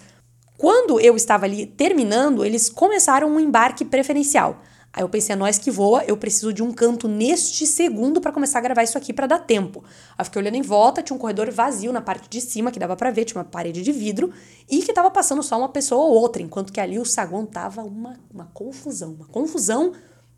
Quando 0.56 1.00
eu 1.00 1.16
estava 1.16 1.46
ali 1.46 1.66
terminando, 1.66 2.44
eles 2.44 2.68
começaram 2.68 3.28
um 3.28 3.40
embarque 3.40 3.84
preferencial. 3.84 4.60
Aí 4.98 5.04
eu 5.04 5.08
pensei, 5.08 5.32
é 5.32 5.36
nós 5.36 5.58
que 5.58 5.70
voa, 5.70 6.02
eu 6.02 6.16
preciso 6.16 6.52
de 6.52 6.60
um 6.60 6.72
canto 6.72 7.06
neste 7.06 7.64
segundo 7.68 8.20
para 8.20 8.32
começar 8.32 8.58
a 8.58 8.62
gravar 8.62 8.82
isso 8.82 8.98
aqui 8.98 9.12
para 9.12 9.28
dar 9.28 9.38
tempo. 9.38 9.84
Aí 10.18 10.24
fiquei 10.24 10.42
olhando 10.42 10.56
em 10.56 10.62
volta, 10.62 11.00
tinha 11.00 11.14
um 11.14 11.20
corredor 11.20 11.48
vazio 11.52 11.92
na 11.92 12.00
parte 12.00 12.28
de 12.28 12.40
cima 12.40 12.72
que 12.72 12.80
dava 12.80 12.96
para 12.96 13.12
ver, 13.12 13.24
tinha 13.24 13.38
uma 13.38 13.44
parede 13.44 13.80
de 13.80 13.92
vidro 13.92 14.32
e 14.68 14.82
que 14.82 14.92
tava 14.92 15.08
passando 15.08 15.40
só 15.40 15.56
uma 15.56 15.68
pessoa 15.68 16.02
ou 16.02 16.14
outra, 16.14 16.42
enquanto 16.42 16.72
que 16.72 16.80
ali 16.80 16.98
o 16.98 17.04
saguão 17.04 17.46
tava 17.46 17.84
uma, 17.84 18.18
uma 18.28 18.46
confusão, 18.46 19.12
uma 19.12 19.26
confusão, 19.26 19.92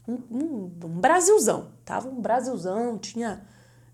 um, 0.07 0.19
um, 0.31 0.71
um 0.85 1.01
Brasilzão. 1.01 1.69
Tava 1.83 2.11
um 2.11 2.21
Brasilzão, 2.21 2.99
tinha 2.99 3.43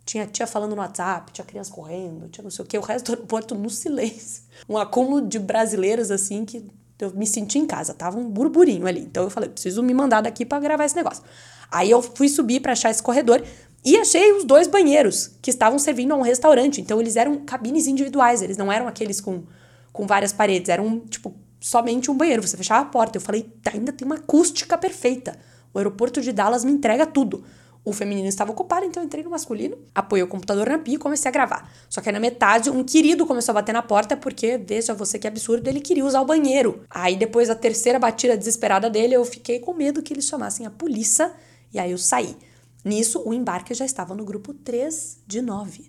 tinha 0.05 0.27
tia 0.27 0.49
falando 0.49 0.75
no 0.75 0.83
WhatsApp, 0.83 1.31
tinha 1.31 1.45
criança 1.45 1.73
correndo, 1.73 2.29
tinha 2.29 2.43
não 2.43 2.51
sei 2.51 2.65
o 2.65 2.69
que, 2.69 2.77
o 2.77 2.81
resto 2.81 3.07
do 3.07 3.13
aeroporto 3.13 3.55
no 3.55 3.71
silêncio. 3.71 4.43
Um 4.69 4.77
acúmulo 4.77 5.21
de 5.21 5.39
brasileiros 5.39 6.11
assim 6.11 6.45
que 6.45 6.69
eu 6.99 7.13
me 7.15 7.27
senti 7.27 7.59
em 7.59 7.67
casa, 7.67 7.93
tava 7.93 8.19
um 8.19 8.29
burburinho 8.29 8.87
ali. 8.87 9.01
Então 9.01 9.25
eu 9.25 9.31
falei, 9.31 9.49
preciso 9.49 9.83
me 9.83 9.93
mandar 9.93 10.23
daqui 10.23 10.45
para 10.45 10.61
gravar 10.61 10.85
esse 10.85 10.97
negócio. 10.97 11.23
Aí 11.71 11.91
eu 11.91 12.01
fui 12.01 12.29
subir 12.29 12.61
para 12.61 12.73
achar 12.73 12.91
esse 12.91 13.03
corredor 13.03 13.43
e 13.85 13.97
achei 13.97 14.33
os 14.33 14.45
dois 14.45 14.67
banheiros 14.67 15.33
que 15.41 15.51
estavam 15.51 15.79
servindo 15.79 16.13
a 16.13 16.17
um 16.17 16.23
restaurante. 16.23 16.81
Então 16.81 17.01
eles 17.01 17.17
eram 17.17 17.39
cabines 17.45 17.87
individuais, 17.87 18.43
eles 18.43 18.57
não 18.57 18.71
eram 18.73 18.89
aqueles 18.89 19.21
com, 19.21 19.45
com 19.93 20.07
várias 20.07 20.33
paredes, 20.33 20.69
eram 20.69 21.01
tipo 21.01 21.35
somente 21.61 22.11
um 22.11 22.15
banheiro. 22.15 22.47
Você 22.47 22.57
fechava 22.57 22.83
a 22.83 22.91
porta. 22.91 23.17
Eu 23.17 23.21
falei, 23.21 23.53
ainda 23.73 23.93
tem 23.93 24.07
uma 24.07 24.17
acústica 24.17 24.79
perfeita. 24.79 25.39
O 25.75 25.79
aeroporto 25.79 26.21
de 26.21 26.33
Dallas 26.33 26.65
me 26.65 26.73
entrega 26.73 27.05
tudo. 27.07 27.45
O 27.87 27.93
feminino 27.93 28.27
estava 28.27 28.51
ocupado, 28.51 28.85
então 28.85 29.01
entrei 29.01 29.23
no 29.23 29.31
masculino, 29.31 29.79
apoiei 29.95 30.21
o 30.21 30.27
computador 30.27 30.69
na 30.69 30.77
pia 30.77 30.97
e 30.97 30.99
comecei 30.99 31.29
a 31.29 31.33
gravar. 31.33 31.71
Só 31.89 32.01
que 32.01 32.09
aí 32.09 32.13
na 32.13 32.19
metade, 32.19 32.69
um 32.69 32.83
querido 32.83 33.25
começou 33.25 33.53
a 33.53 33.55
bater 33.55 33.73
na 33.73 33.81
porta 33.81 34.17
porque, 34.17 34.59
veja 34.59 34.93
você 34.93 35.21
que 35.21 35.29
absurdo, 35.29 35.69
ele 35.69 35.81
queria 35.81 36.05
usar 36.05 36.21
o 36.21 36.25
banheiro. 36.25 36.83
Aí 36.91 37.15
depois 37.15 37.47
da 37.47 37.55
terceira 37.55 37.97
batida 37.97 38.37
desesperada 38.37 38.91
dele, 38.91 39.15
eu 39.15 39.25
fiquei 39.25 39.61
com 39.61 39.73
medo 39.73 40.03
que 40.03 40.13
eles 40.13 40.25
chamassem 40.25 40.67
a 40.67 40.71
polícia 40.71 41.33
e 41.73 41.79
aí 41.79 41.93
eu 41.93 41.99
saí. 41.99 42.37
Nisso, 42.85 43.23
o 43.25 43.33
embarque 43.33 43.73
já 43.73 43.85
estava 43.85 44.17
no 44.17 44.25
grupo 44.25 44.53
3 44.53 45.19
de 45.25 45.41
9. 45.41 45.89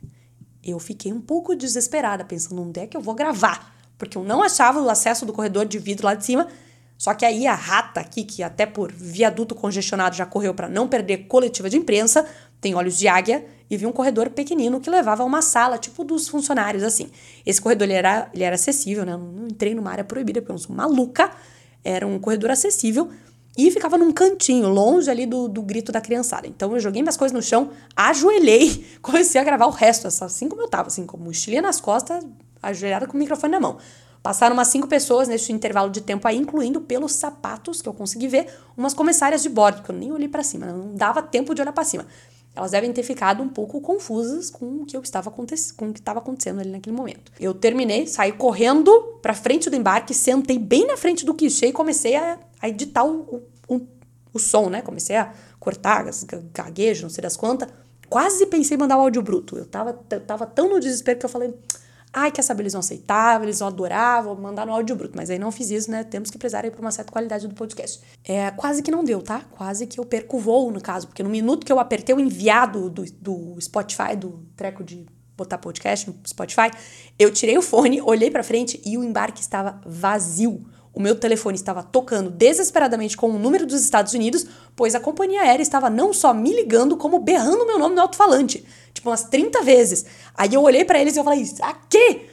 Eu 0.63 0.77
fiquei 0.77 1.11
um 1.11 1.19
pouco 1.19 1.55
desesperada, 1.55 2.23
pensando 2.23 2.61
onde 2.61 2.79
é 2.79 2.85
que 2.85 2.95
eu 2.95 3.01
vou 3.01 3.15
gravar, 3.15 3.75
porque 3.97 4.19
eu 4.19 4.23
não 4.23 4.43
achava 4.43 4.79
o 4.79 4.87
acesso 4.87 5.25
do 5.25 5.33
corredor 5.33 5.65
de 5.65 5.79
vidro 5.79 6.05
lá 6.05 6.13
de 6.13 6.23
cima 6.23 6.47
só 6.97 7.13
que 7.13 7.23
aí 7.23 7.45
a 7.45 7.53
rata 7.53 7.99
aqui, 7.99 8.23
que 8.23 8.41
até 8.41 8.65
por 8.65 8.91
viaduto 8.91 9.53
congestionado 9.53 10.15
já 10.15 10.25
correu 10.25 10.53
para 10.53 10.67
não 10.67 10.87
perder 10.87 11.27
coletiva 11.27 11.69
de 11.69 11.77
imprensa, 11.77 12.25
tem 12.59 12.73
olhos 12.73 12.97
de 12.97 13.07
águia 13.07 13.45
e 13.69 13.77
viu 13.77 13.89
um 13.89 13.91
corredor 13.91 14.29
pequenino 14.31 14.81
que 14.81 14.89
levava 14.89 15.21
a 15.21 15.25
uma 15.25 15.41
sala, 15.41 15.77
tipo 15.77 16.03
dos 16.03 16.27
funcionários, 16.27 16.83
assim. 16.83 17.09
Esse 17.45 17.61
corredor 17.61 17.87
ele 17.87 17.93
era, 17.93 18.29
ele 18.33 18.43
era 18.43 18.55
acessível, 18.55 19.05
né? 19.05 19.13
Eu 19.13 19.19
não 19.19 19.47
entrei 19.47 19.75
numa 19.75 19.91
área 19.91 20.03
proibida, 20.03 20.41
porque 20.41 20.53
eu 20.53 20.57
sou 20.57 20.75
maluca. 20.75 21.29
Era 21.83 22.07
um 22.07 22.17
corredor 22.17 22.49
acessível 22.49 23.09
e 23.57 23.69
ficava 23.71 23.97
num 23.97 24.11
cantinho, 24.11 24.69
longe 24.69 25.09
ali 25.09 25.25
do, 25.25 25.47
do 25.47 25.61
grito 25.61 25.91
da 25.91 25.99
criançada. 25.99 26.47
Então 26.47 26.73
eu 26.73 26.79
joguei 26.79 27.01
minhas 27.01 27.17
coisas 27.17 27.35
no 27.35 27.41
chão, 27.41 27.71
ajoelhei, 27.95 28.85
comecei 29.01 29.39
a 29.39 29.43
gravar 29.43 29.65
o 29.65 29.71
resto, 29.71 30.07
assim 30.07 30.47
como 30.47 30.61
eu 30.61 30.67
tava, 30.67 30.87
assim, 30.87 31.05
com 31.05 31.17
mochilinha 31.17 31.61
nas 31.61 31.81
costas, 31.81 32.25
ajoelhada 32.61 33.07
com 33.07 33.13
o 33.15 33.19
microfone 33.19 33.51
na 33.51 33.59
mão. 33.59 33.77
Passaram 34.21 34.53
umas 34.53 34.67
cinco 34.67 34.88
pessoas 34.88 35.27
nesse 35.27 35.51
intervalo 35.51 35.89
de 35.89 36.01
tempo 36.01 36.27
aí, 36.27 36.38
incluindo 36.38 36.81
pelos 36.81 37.13
sapatos 37.13 37.81
que 37.81 37.88
eu 37.88 37.93
consegui 37.93 38.27
ver, 38.27 38.47
umas 38.75 38.93
comissárias 38.93 39.41
de 39.43 39.50
bordo, 39.50 39.77
porque 39.77 39.91
eu 39.91 39.95
nem 39.95 40.12
olhei 40.12 40.27
para 40.27 40.43
cima, 40.43 40.65
não 40.65 40.95
dava 40.95 41.21
tempo 41.21 41.55
de 41.55 41.62
olhar 41.62 41.71
para 41.71 41.83
cima. 41.83 42.05
Elas 42.57 42.71
devem 42.71 42.91
ter 42.91 43.03
ficado 43.03 43.43
um 43.43 43.47
pouco 43.47 43.79
confusas 43.79 44.50
com 44.50 44.81
o 44.81 44.86
que 44.86 44.97
estava 44.97 45.29
com 45.29 45.43
o 45.43 45.45
que 45.45 45.53
estava 46.00 46.17
acontecendo 46.17 46.59
ali 46.59 46.71
naquele 46.71 46.95
momento. 46.95 47.31
Eu 47.39 47.53
terminei, 47.53 48.07
saí 48.07 48.31
correndo 48.31 48.91
para 49.21 49.36
frente 49.36 49.69
do 49.69 49.75
embarque, 49.75 50.12
sentei 50.12 50.57
bem 50.57 50.88
na 50.88 50.97
frente 50.97 51.24
do 51.24 51.36
quichê 51.36 51.67
e 51.67 51.71
comecei 51.71 52.15
a, 52.15 52.39
a 52.59 52.67
editar 52.67 53.03
o, 53.03 53.43
o, 53.67 53.81
o, 54.33 54.39
som, 54.39 54.69
né? 54.69 54.81
Comecei 54.81 55.15
a 55.17 55.31
cortar, 55.59 56.03
gaguejo, 56.51 57.03
não 57.03 57.12
sei 57.12 57.21
das 57.21 57.38
quantas. 57.38 57.69
Quase 58.09 58.47
pensei 58.47 58.75
em 58.75 58.79
mandar 58.79 58.97
o 58.97 59.01
áudio 59.01 59.21
bruto. 59.21 59.55
Eu 59.55 59.65
tava, 59.67 60.00
eu 60.09 60.21
tava 60.21 60.47
tão 60.47 60.67
no 60.67 60.79
desespero 60.79 61.19
que 61.19 61.25
eu 61.25 61.29
falei, 61.29 61.53
Ai, 62.19 62.31
quer 62.31 62.41
saber, 62.41 62.63
eles 62.63 62.74
vão 62.74 62.79
aceitar, 62.79 63.43
eles 63.43 63.59
vão 63.59 63.67
adorar, 63.67 64.24
vou 64.24 64.36
mandar 64.36 64.65
no 64.65 64.74
áudio 64.74 64.95
bruto. 64.95 65.13
Mas 65.15 65.29
aí 65.29 65.38
não 65.38 65.51
fiz 65.51 65.69
isso, 65.69 65.91
né? 65.91 66.03
Temos 66.03 66.31
que 66.31 66.38
prezar 66.39 66.65
aí 66.65 66.71
por 66.71 66.81
uma 66.81 66.89
certa 66.89 67.12
qualidade 67.12 67.47
do 67.47 67.53
podcast. 67.53 68.01
É, 68.24 68.50
quase 68.50 68.81
que 68.81 68.89
não 68.89 69.03
deu, 69.03 69.21
tá? 69.21 69.41
Quase 69.51 69.86
que 69.86 70.00
eu 70.00 70.03
perco 70.03 70.38
o 70.38 70.39
voo, 70.39 70.71
no 70.71 70.81
caso. 70.81 71.05
Porque 71.05 71.21
no 71.21 71.29
minuto 71.29 71.63
que 71.63 71.71
eu 71.71 71.77
apertei 71.77 72.15
o 72.15 72.19
enviado 72.19 72.89
do, 72.89 73.05
do 73.21 73.62
Spotify, 73.62 74.15
do 74.15 74.43
treco 74.55 74.83
de 74.83 75.05
botar 75.38 75.59
podcast 75.59 76.09
no 76.09 76.15
Spotify, 76.25 76.71
eu 77.19 77.31
tirei 77.31 77.55
o 77.55 77.62
fone, 77.62 78.01
olhei 78.01 78.31
para 78.31 78.41
frente 78.41 78.81
e 78.83 78.97
o 78.97 79.03
embarque 79.03 79.39
estava 79.39 79.79
vazio. 79.86 80.65
O 80.97 80.99
meu 80.99 81.13
telefone 81.13 81.55
estava 81.55 81.83
tocando 81.83 82.31
desesperadamente 82.31 83.15
com 83.15 83.29
o 83.29 83.37
número 83.37 83.67
dos 83.67 83.83
Estados 83.83 84.15
Unidos, 84.15 84.47
pois 84.75 84.95
a 84.95 84.99
companhia 84.99 85.43
aérea 85.43 85.61
estava 85.61 85.91
não 85.91 86.11
só 86.11 86.33
me 86.33 86.51
ligando, 86.51 86.97
como 86.97 87.19
berrando 87.19 87.67
meu 87.67 87.77
nome 87.77 87.93
no 87.93 88.01
alto-falante. 88.01 88.65
Tipo, 88.91 89.11
umas 89.11 89.25
30 89.25 89.61
vezes. 89.61 90.07
Aí 90.33 90.55
eu 90.55 90.63
olhei 90.63 90.83
para 90.83 90.99
eles 90.99 91.15
e 91.15 91.19
eu 91.19 91.23
falei, 91.23 91.47
aqui! 91.61 92.27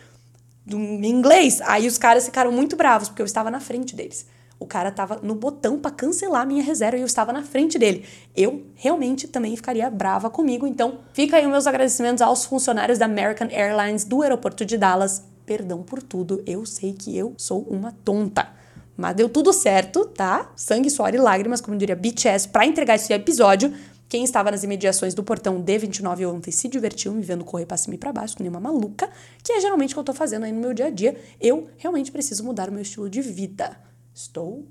Em 0.66 1.04
inglês. 1.04 1.60
Aí 1.60 1.86
os 1.86 1.98
caras 1.98 2.24
ficaram 2.24 2.50
muito 2.50 2.74
bravos, 2.74 3.10
porque 3.10 3.20
eu 3.20 3.26
estava 3.26 3.50
na 3.50 3.60
frente 3.60 3.94
deles. 3.94 4.24
O 4.58 4.64
cara 4.64 4.88
estava 4.88 5.20
no 5.22 5.34
botão 5.34 5.78
para 5.78 5.90
cancelar 5.90 6.40
a 6.40 6.46
minha 6.46 6.62
reserva 6.62 6.96
e 6.96 7.00
eu 7.02 7.06
estava 7.06 7.34
na 7.34 7.42
frente 7.42 7.78
dele. 7.78 8.06
Eu 8.34 8.64
realmente 8.76 9.28
também 9.28 9.54
ficaria 9.54 9.90
brava 9.90 10.30
comigo. 10.30 10.66
Então, 10.66 11.00
fica 11.12 11.36
aí 11.36 11.46
meus 11.46 11.66
agradecimentos 11.66 12.22
aos 12.22 12.46
funcionários 12.46 12.98
da 12.98 13.04
American 13.04 13.48
Airlines 13.50 14.06
do 14.06 14.22
aeroporto 14.22 14.64
de 14.64 14.78
Dallas 14.78 15.33
perdão 15.44 15.82
por 15.82 16.02
tudo, 16.02 16.42
eu 16.46 16.64
sei 16.66 16.92
que 16.92 17.16
eu 17.16 17.34
sou 17.36 17.62
uma 17.62 17.92
tonta. 18.04 18.52
Mas 18.96 19.16
deu 19.16 19.28
tudo 19.28 19.52
certo, 19.52 20.04
tá? 20.06 20.52
Sangue, 20.56 20.88
suor 20.88 21.14
e 21.14 21.18
lágrimas, 21.18 21.60
como 21.60 21.76
diria 21.76 21.96
BTS, 21.96 22.48
para 22.48 22.64
entregar 22.64 22.94
esse 22.94 23.12
episódio. 23.12 23.74
Quem 24.08 24.22
estava 24.22 24.50
nas 24.50 24.62
imediações 24.62 25.14
do 25.14 25.24
portão 25.24 25.60
D29 25.62 26.28
ontem 26.32 26.50
se 26.52 26.68
divertiu 26.68 27.12
me 27.12 27.22
vendo 27.22 27.44
correr 27.44 27.66
para 27.66 27.76
cima 27.76 27.96
e 27.96 27.98
para 27.98 28.12
baixo, 28.12 28.36
nem 28.38 28.48
uma 28.48 28.60
maluca, 28.60 29.10
que 29.42 29.52
é 29.52 29.60
geralmente 29.60 29.92
o 29.92 29.94
que 29.94 30.00
eu 30.00 30.04
tô 30.04 30.14
fazendo 30.14 30.44
aí 30.44 30.52
no 30.52 30.60
meu 30.60 30.72
dia 30.72 30.86
a 30.86 30.90
dia. 30.90 31.20
Eu 31.40 31.68
realmente 31.76 32.12
preciso 32.12 32.44
mudar 32.44 32.68
o 32.68 32.72
meu 32.72 32.82
estilo 32.82 33.10
de 33.10 33.20
vida. 33.20 33.76
Estou 34.14 34.68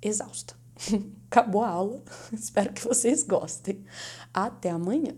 exausta. 0.00 0.54
Acabou 1.28 1.62
a 1.64 1.68
aula. 1.68 2.00
Espero 2.32 2.72
que 2.72 2.84
vocês 2.84 3.24
gostem. 3.24 3.84
Até 4.32 4.70
amanhã. 4.70 5.14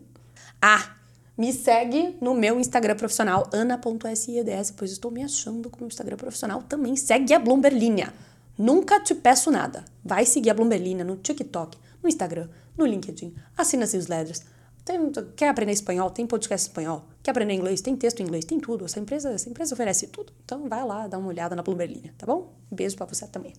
Ah, 0.62 0.96
me 1.40 1.54
segue 1.54 2.18
no 2.20 2.34
meu 2.34 2.60
Instagram 2.60 2.94
profissional, 2.96 3.48
ana.sieds, 3.50 4.72
pois 4.72 4.92
estou 4.92 5.10
me 5.10 5.24
achando 5.24 5.70
com 5.70 5.84
o 5.84 5.86
Instagram 5.86 6.18
profissional 6.18 6.62
também. 6.62 6.94
Segue 6.96 7.32
a 7.32 7.38
Bloomberlinha. 7.38 8.12
Nunca 8.58 9.00
te 9.00 9.14
peço 9.14 9.50
nada. 9.50 9.82
Vai 10.04 10.26
seguir 10.26 10.50
a 10.50 10.54
Bloomberlinha 10.54 11.02
no 11.02 11.16
TikTok, 11.16 11.78
no 12.02 12.10
Instagram, 12.10 12.46
no 12.76 12.84
LinkedIn. 12.84 13.34
Assina 13.56 13.84
as 13.84 13.94
newsletters. 13.94 14.42
Tem, 14.84 15.00
quer 15.34 15.48
aprender 15.48 15.72
espanhol? 15.72 16.10
Tem 16.10 16.26
podcast 16.26 16.68
espanhol. 16.68 17.06
Quer 17.22 17.30
aprender 17.30 17.54
inglês? 17.54 17.80
Tem 17.80 17.96
texto 17.96 18.20
em 18.20 18.24
inglês, 18.24 18.44
tem 18.44 18.60
tudo. 18.60 18.84
Essa 18.84 19.00
empresa, 19.00 19.30
essa 19.30 19.48
empresa 19.48 19.72
oferece 19.72 20.08
tudo. 20.08 20.34
Então 20.44 20.68
vai 20.68 20.84
lá, 20.84 21.08
dá 21.08 21.16
uma 21.16 21.28
olhada 21.28 21.56
na 21.56 21.62
Bloomberlinha, 21.62 22.12
tá 22.18 22.26
bom? 22.26 22.52
Beijo 22.70 22.96
para 22.96 23.06
você 23.06 23.26
também. 23.26 23.54